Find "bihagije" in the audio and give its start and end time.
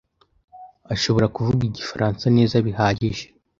2.65-3.25